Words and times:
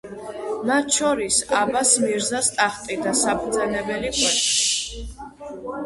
მათ 0.69 0.89
შორის 0.95 1.37
აბას 1.59 1.93
მირზას 2.05 2.51
ტახტი 2.57 2.99
და 3.07 3.15
საბრძანებელი 3.23 4.15
კვერთხი. 4.21 5.07